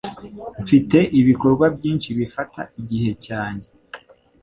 Mfite 0.61 0.97
ibikorwa 1.19 1.65
byinshi 1.75 2.09
bifata 2.17 2.61
igihe 2.81 3.11
cyanjye. 3.25 3.67